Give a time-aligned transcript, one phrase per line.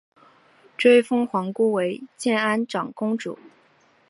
[0.79, 3.37] 追封皇姑为建安长公主。